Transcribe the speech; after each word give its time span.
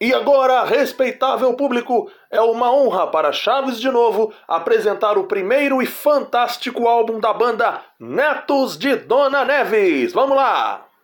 E 0.00 0.14
agora, 0.14 0.64
respeitável 0.64 1.52
público, 1.52 2.10
é 2.30 2.40
uma 2.40 2.72
honra 2.72 3.06
para 3.08 3.32
Chaves 3.32 3.78
de 3.78 3.90
novo 3.90 4.32
apresentar 4.48 5.18
o 5.18 5.24
primeiro 5.24 5.82
e 5.82 5.86
fantástico 5.86 6.88
álbum 6.88 7.20
da 7.20 7.34
banda 7.34 7.82
Netos 7.98 8.78
de 8.78 8.96
Dona 8.96 9.44
Neves. 9.44 10.14
Vamos 10.14 10.36
lá! 10.36 10.89